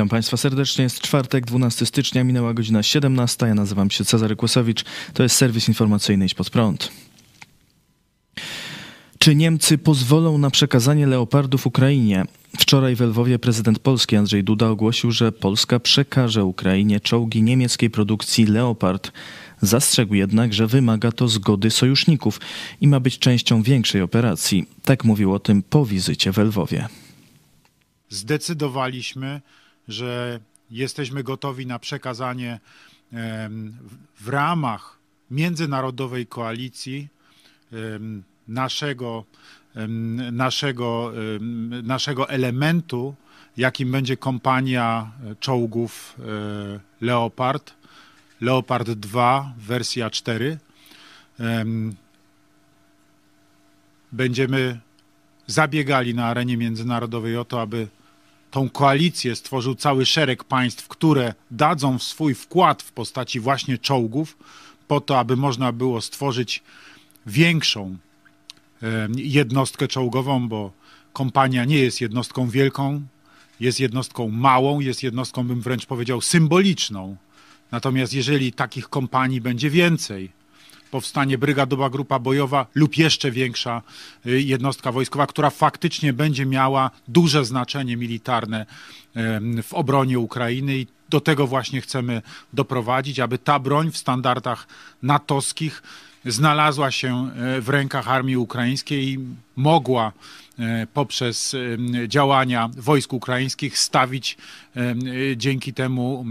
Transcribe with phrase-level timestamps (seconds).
[0.00, 0.84] Witam Państwa serdecznie.
[0.84, 3.46] Jest czwartek, 12 stycznia, minęła godzina 17.
[3.46, 4.84] Ja nazywam się Cezary Kłosowicz.
[5.14, 6.92] To jest serwis informacyjny Idź Pod Prąd.
[9.18, 12.24] Czy Niemcy pozwolą na przekazanie leopardów Ukrainie?
[12.58, 18.46] Wczoraj w Lwowie prezydent Polski Andrzej Duda ogłosił, że Polska przekaże Ukrainie czołgi niemieckiej produkcji
[18.46, 19.12] Leopard.
[19.62, 22.40] Zastrzegł jednak, że wymaga to zgody sojuszników
[22.80, 24.66] i ma być częścią większej operacji.
[24.84, 26.88] Tak mówił o tym po wizycie w Lwowie.
[28.08, 29.40] Zdecydowaliśmy,
[29.92, 30.40] że
[30.70, 32.60] jesteśmy gotowi na przekazanie
[34.20, 34.98] w ramach
[35.30, 37.08] międzynarodowej koalicji
[38.48, 39.24] naszego,
[40.32, 41.12] naszego,
[41.82, 43.14] naszego elementu,
[43.56, 47.74] jakim będzie kompania czołgów e, Leopard,
[48.40, 50.58] Leopard 2, wersja 4.
[54.12, 54.80] Będziemy
[55.46, 57.88] zabiegali na arenie międzynarodowej o to, aby
[58.50, 64.36] tą koalicję stworzył cały szereg państw, które dadzą swój wkład w postaci właśnie czołgów,
[64.88, 66.62] po to, aby można było stworzyć
[67.26, 67.96] większą
[69.16, 70.72] jednostkę czołgową, bo
[71.12, 73.02] kompania nie jest jednostką wielką,
[73.60, 77.16] jest jednostką małą, jest jednostką, bym wręcz powiedział, symboliczną.
[77.70, 80.30] Natomiast jeżeli takich kompanii będzie więcej,
[80.90, 83.82] powstanie brygadowa grupa bojowa lub jeszcze większa
[84.26, 88.66] y, jednostka wojskowa, która faktycznie będzie miała duże znaczenie militarne
[89.62, 92.22] w obronie Ukrainy i do tego właśnie chcemy
[92.52, 94.66] doprowadzić, aby ta broń w standardach
[95.02, 95.82] natowskich
[96.24, 99.18] znalazła się e, w rękach armii ukraińskiej i
[99.56, 100.12] mogła
[100.58, 104.36] e, poprzez e, działania wojsk ukraińskich stawić
[105.36, 106.24] dzięki temu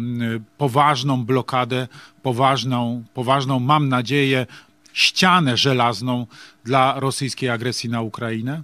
[0.58, 1.88] poważną blokadę,
[2.24, 4.46] poważną, poważną mam nadzieję,
[4.94, 6.28] ścianę żelazną
[6.64, 8.64] dla rosyjskiej agresji na Ukrainę.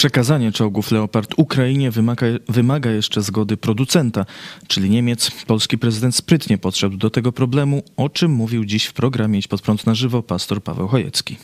[0.00, 4.26] Przekazanie czołgów Leopard Ukrainie wymaga, wymaga, jeszcze zgody producenta,
[4.66, 5.30] czyli Niemiec.
[5.46, 9.62] Polski prezydent sprytnie podszedł do tego problemu, o czym mówił dziś w programie Idź pod
[9.62, 11.36] prąd na żywo pastor Paweł Chojecki.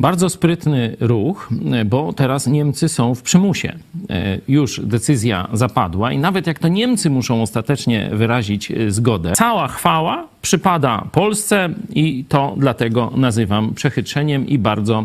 [0.00, 1.48] Bardzo sprytny ruch,
[1.86, 3.78] bo teraz Niemcy są w przymusie.
[4.10, 9.68] E, już decyzja zapadła i nawet jak to Niemcy muszą ostatecznie wyrazić e, zgodę, cała
[9.68, 15.04] chwała przypada Polsce i to dlatego nazywam przechytrzeniem i bardzo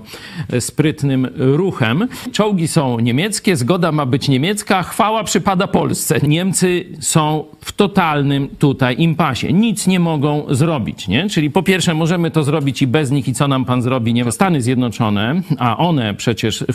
[0.49, 2.07] e, sprytnym ruchem.
[2.31, 6.19] Czołgi są niemieckie, zgoda ma być niemiecka, chwała przypada Polsce.
[6.27, 9.53] Niemcy są w totalnym tutaj impasie.
[9.53, 11.29] Nic nie mogą zrobić, nie?
[11.29, 14.31] Czyli po pierwsze możemy to zrobić i bez nich i co nam pan zrobi, nie?
[14.31, 16.65] Stany Zjednoczone, a one przecież, y,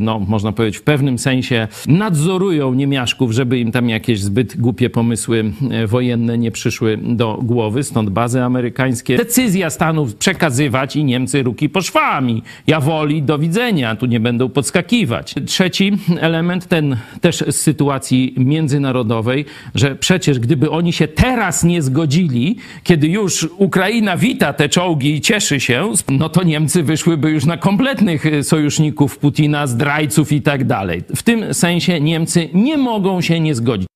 [0.00, 5.52] no można powiedzieć w pewnym sensie nadzorują niemiaszków, żeby im tam jakieś zbyt głupie pomysły
[5.70, 9.16] e, wojenne nie przyszły do głowy, stąd bazy amerykańskie.
[9.16, 12.42] Decyzja Stanów przekazywać i Niemcy ruki poszwami.
[12.66, 15.34] Ja woli, do widzenia, tu nie będą podskakiwać.
[15.46, 19.44] Trzeci element, ten też z sytuacji międzynarodowej,
[19.74, 25.20] że przecież gdyby oni się teraz nie zgodzili, kiedy już Ukraina wita te czołgi i
[25.20, 31.02] cieszy się, no to Niemcy wyszłyby już na kompletnych sojuszników Putina, zdrajców i tak dalej.
[31.16, 33.89] W tym sensie Niemcy nie mogą się nie zgodzić.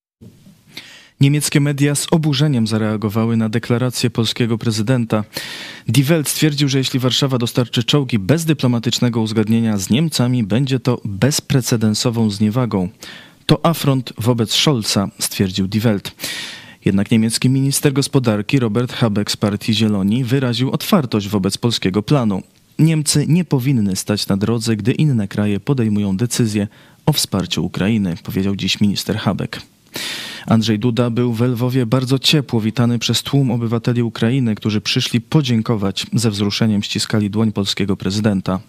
[1.25, 5.25] Niemieckie media z oburzeniem zareagowały na deklarację polskiego prezydenta.
[5.89, 11.01] Die Welt stwierdził, że jeśli Warszawa dostarczy czołgi bez dyplomatycznego uzgodnienia z Niemcami, będzie to
[11.05, 12.89] bezprecedensową zniewagą.
[13.47, 16.13] To afront wobec Scholza, stwierdził Die Welt.
[16.85, 22.43] Jednak niemiecki minister gospodarki Robert Habeck z partii Zieloni wyraził otwartość wobec polskiego planu.
[22.79, 26.69] Niemcy nie powinny stać na drodze, gdy inne kraje podejmują decyzje
[27.07, 29.61] o wsparciu Ukrainy, powiedział dziś minister Habeck.
[30.47, 36.07] Andrzej Duda był w Lwowie bardzo ciepło witany przez tłum obywateli Ukrainy, którzy przyszli podziękować.
[36.13, 38.61] Ze wzruszeniem ściskali dłoń polskiego prezydenta.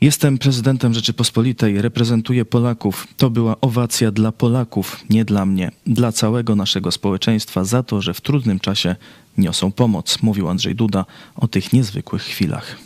[0.00, 3.06] Jestem prezydentem Rzeczypospolitej, reprezentuję Polaków.
[3.16, 8.14] To była owacja dla Polaków, nie dla mnie, dla całego naszego społeczeństwa za to, że
[8.14, 8.96] w trudnym czasie
[9.38, 11.04] niosą pomoc, mówił Andrzej Duda
[11.36, 12.76] o tych niezwykłych chwilach.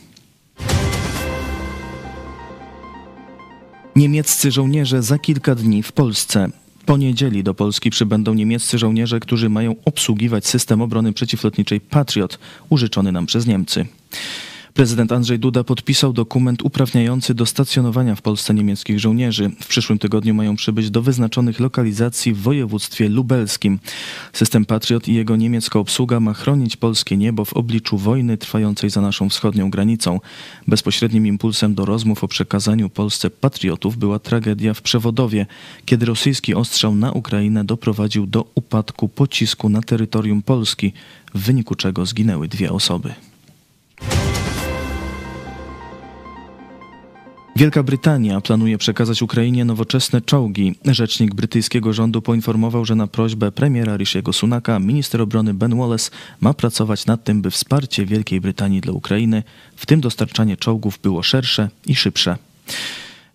[3.96, 6.61] Niemieccy żołnierze za kilka dni w Polsce.
[6.86, 12.38] Po niedzieli do Polski przybędą niemieccy żołnierze, którzy mają obsługiwać system obrony przeciwlotniczej Patriot,
[12.68, 13.86] użyczony nam przez Niemcy.
[14.74, 19.50] Prezydent Andrzej Duda podpisał dokument uprawniający do stacjonowania w Polsce niemieckich żołnierzy.
[19.60, 23.78] W przyszłym tygodniu mają przybyć do wyznaczonych lokalizacji w województwie lubelskim.
[24.32, 29.00] System Patriot i jego niemiecka obsługa ma chronić polskie niebo w obliczu wojny trwającej za
[29.00, 30.20] naszą wschodnią granicą.
[30.68, 35.46] Bezpośrednim impulsem do rozmów o przekazaniu Polsce patriotów była tragedia w Przewodowie,
[35.84, 40.92] kiedy rosyjski ostrzał na Ukrainę doprowadził do upadku pocisku na terytorium Polski,
[41.34, 43.14] w wyniku czego zginęły dwie osoby.
[47.56, 50.74] Wielka Brytania planuje przekazać Ukrainie nowoczesne czołgi.
[50.84, 56.10] Rzecznik brytyjskiego rządu poinformował, że na prośbę premiera Rishiego Sunaka minister obrony Ben Wallace
[56.40, 59.42] ma pracować nad tym, by wsparcie Wielkiej Brytanii dla Ukrainy,
[59.76, 62.36] w tym dostarczanie czołgów, było szersze i szybsze.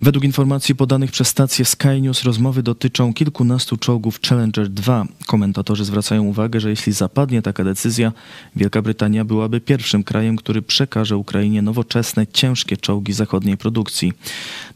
[0.01, 5.05] Według informacji podanych przez stację Sky News rozmowy dotyczą kilkunastu czołgów Challenger 2.
[5.25, 8.11] Komentatorzy zwracają uwagę, że jeśli zapadnie taka decyzja,
[8.55, 14.13] Wielka Brytania byłaby pierwszym krajem, który przekaże Ukrainie nowoczesne, ciężkie czołgi zachodniej produkcji.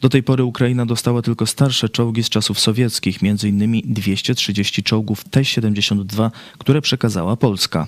[0.01, 3.81] Do tej pory Ukraina dostała tylko starsze czołgi z czasów sowieckich, m.in.
[3.85, 7.87] 230 czołgów T-72, które przekazała Polska.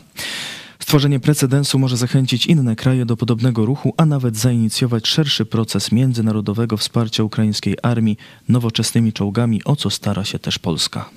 [0.79, 6.77] Stworzenie precedensu może zachęcić inne kraje do podobnego ruchu, a nawet zainicjować szerszy proces międzynarodowego
[6.77, 8.17] wsparcia ukraińskiej armii
[8.49, 11.09] nowoczesnymi czołgami, o co stara się też Polska.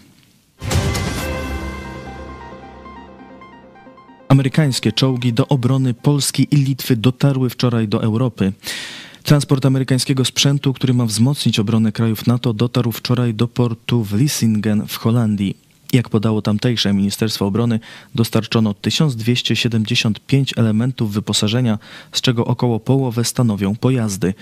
[4.29, 8.53] Amerykańskie czołgi do obrony Polski i Litwy dotarły wczoraj do Europy.
[9.23, 14.87] Transport amerykańskiego sprzętu, który ma wzmocnić obronę krajów NATO, dotarł wczoraj do portu w Lissingen
[14.87, 15.66] w Holandii.
[15.93, 17.81] Jak podało tamtejsze Ministerstwo Obrony,
[18.15, 21.79] dostarczono 1275 elementów wyposażenia,
[22.13, 24.35] z czego około połowę stanowią pojazdy.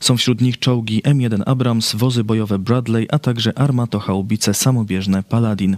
[0.00, 5.76] Są wśród nich czołgi M1 Abrams, wozy bojowe Bradley, a także armatochaubice samobieżne Paladin.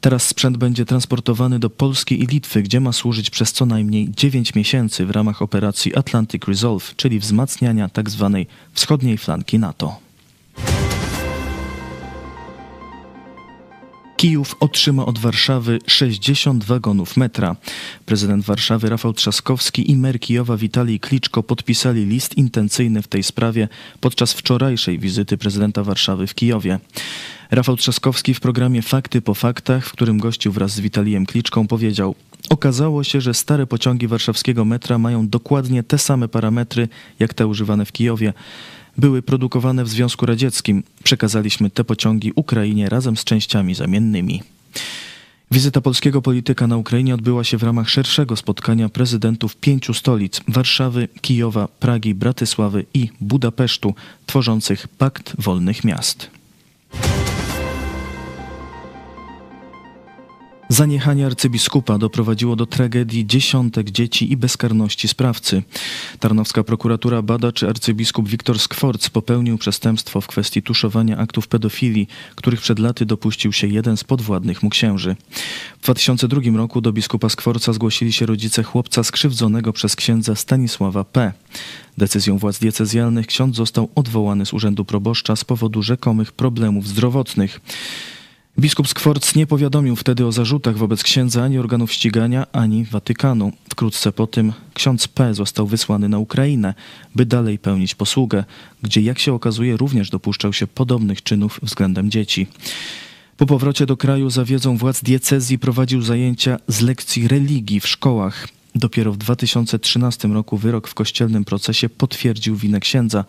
[0.00, 4.54] Teraz sprzęt będzie transportowany do Polski i Litwy, gdzie ma służyć przez co najmniej 9
[4.54, 8.30] miesięcy w ramach operacji Atlantic Resolve, czyli wzmacniania tzw.
[8.32, 10.11] Tak wschodniej flanki NATO.
[14.22, 17.56] Kijów otrzyma od Warszawy 60 wagonów metra.
[18.06, 23.68] Prezydent Warszawy Rafał Trzaskowski i mer Kijowa Witalij Kliczko podpisali list intencyjny w tej sprawie
[24.00, 26.78] podczas wczorajszej wizyty prezydenta Warszawy w Kijowie.
[27.50, 32.14] Rafał Trzaskowski w programie Fakty po faktach, w którym gościł wraz z Witalijem Kliczką, powiedział:
[32.50, 36.88] Okazało się, że stare pociągi warszawskiego metra mają dokładnie te same parametry
[37.18, 38.32] jak te używane w Kijowie
[38.96, 40.82] były produkowane w Związku Radzieckim.
[41.04, 44.42] Przekazaliśmy te pociągi Ukrainie razem z częściami zamiennymi.
[45.50, 51.08] Wizyta polskiego polityka na Ukrainie odbyła się w ramach szerszego spotkania prezydentów pięciu stolic Warszawy,
[51.20, 53.94] Kijowa, Pragi, Bratysławy i Budapesztu,
[54.26, 56.41] tworzących Pakt Wolnych Miast.
[60.72, 65.62] Zaniechanie arcybiskupa doprowadziło do tragedii dziesiątek dzieci i bezkarności sprawcy.
[66.20, 72.60] Tarnowska prokuratura bada, czy arcybiskup Wiktor Skworc popełnił przestępstwo w kwestii tuszowania aktów pedofilii, których
[72.60, 75.16] przed laty dopuścił się jeden z podwładnych mu księży.
[75.80, 81.32] W 2002 roku do biskupa Skworca zgłosili się rodzice chłopca skrzywdzonego przez księdza Stanisława P.
[81.98, 87.60] Decyzją władz diecezjalnych ksiądz został odwołany z urzędu proboszcza z powodu rzekomych problemów zdrowotnych.
[88.58, 93.52] Biskup Skworc nie powiadomił wtedy o zarzutach wobec księdza ani organów ścigania, ani Watykanu.
[93.70, 95.34] Wkrótce po tym ksiądz P.
[95.34, 96.74] został wysłany na Ukrainę,
[97.14, 98.44] by dalej pełnić posługę,
[98.82, 102.46] gdzie jak się okazuje również dopuszczał się podobnych czynów względem dzieci.
[103.36, 108.48] Po powrocie do kraju za wiedzą władz diecezji prowadził zajęcia z lekcji religii w szkołach.
[108.74, 113.24] Dopiero w 2013 roku wyrok w kościelnym procesie potwierdził winę księdza.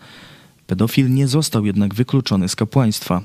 [0.66, 3.22] Pedofil nie został jednak wykluczony z kapłaństwa.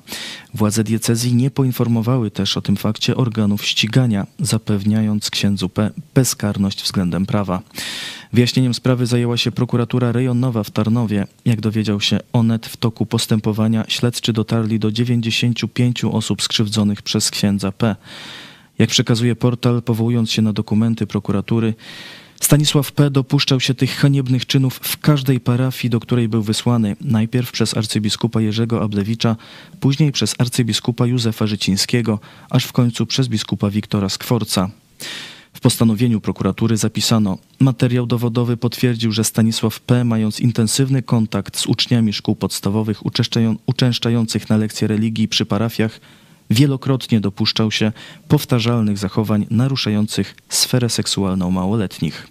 [0.54, 5.92] Władze diecezji nie poinformowały też o tym fakcie organów ścigania, zapewniając księdzu P.
[6.14, 7.62] bezkarność względem prawa.
[8.34, 11.28] Wyjaśnieniem sprawy zajęła się prokuratura rejonowa w Tarnowie.
[11.46, 17.72] Jak dowiedział się Onet, w toku postępowania śledczy dotarli do 95 osób skrzywdzonych przez księdza
[17.72, 17.96] P.
[18.80, 21.74] Jak przekazuje portal, powołując się na dokumenty prokuratury,
[22.44, 23.10] Stanisław P.
[23.10, 28.42] dopuszczał się tych haniebnych czynów w każdej parafii, do której był wysłany, najpierw przez arcybiskupa
[28.42, 29.36] Jerzego Ablewicza,
[29.80, 32.20] później przez arcybiskupa Józefa Życińskiego,
[32.50, 34.70] aż w końcu przez biskupa Wiktora Skworca.
[35.54, 42.14] W postanowieniu prokuratury zapisano: Materiał dowodowy potwierdził, że Stanisław P., mając intensywny kontakt z uczniami
[42.14, 43.02] szkół podstawowych
[43.66, 46.00] uczęszczających na lekcje religii przy parafiach,
[46.50, 47.92] wielokrotnie dopuszczał się
[48.28, 52.28] powtarzalnych zachowań naruszających sferę seksualną małoletnich.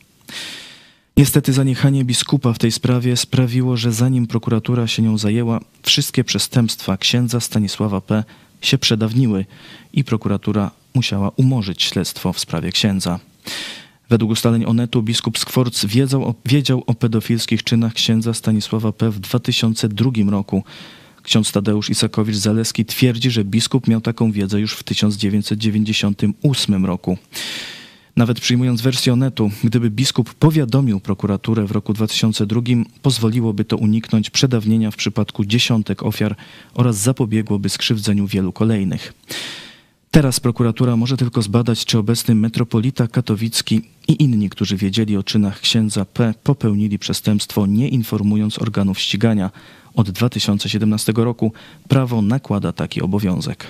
[1.17, 6.97] Niestety zaniechanie biskupa w tej sprawie sprawiło, że zanim prokuratura się nią zajęła, wszystkie przestępstwa
[6.97, 8.25] księdza Stanisława P.
[8.61, 9.47] się przedawniły
[9.93, 13.21] i prokuratura musiała umorzyć śledztwo w sprawie księdza.
[14.11, 19.11] Według ustaleń Onetu biskup Skworc wiedział o, wiedział o pedofilskich czynach księdza Stanisława P.
[19.11, 20.65] w 2002 roku.
[21.29, 27.19] Ksiądz Tadeusz Isakowicz-Zaleski twierdzi, że biskup miał taką wiedzę już w 1998 roku.
[28.17, 32.61] Nawet przyjmując wersję netu, gdyby biskup powiadomił prokuraturę w roku 2002,
[33.03, 36.37] pozwoliłoby to uniknąć przedawnienia w przypadku dziesiątek ofiar
[36.75, 39.13] oraz zapobiegłoby skrzywdzeniu wielu kolejnych.
[40.11, 45.61] Teraz prokuratura może tylko zbadać, czy obecny metropolita katowicki i inni, którzy wiedzieli o czynach
[45.61, 49.51] księdza P., popełnili przestępstwo, nie informując organów ścigania.
[49.99, 51.53] Od 2017 roku
[51.89, 53.67] prawo nakłada taki obowiązek.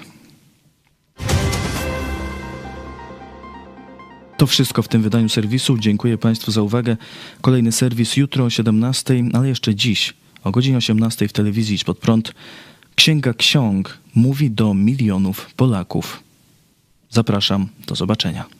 [4.37, 5.79] To wszystko w tym wydaniu serwisu.
[5.79, 6.97] Dziękuję Państwu za uwagę.
[7.41, 11.99] Kolejny serwis jutro o 17, ale jeszcze dziś o godzinie 18 w telewizji Idź Pod
[11.99, 12.35] Prąd.
[12.95, 16.23] Księga Ksiąg mówi do milionów Polaków.
[17.11, 18.58] Zapraszam, do zobaczenia.